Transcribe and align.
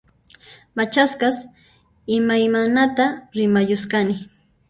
Machasqas 0.77 1.37
imaymanata 2.17 3.05
rimayusqani 3.35 4.15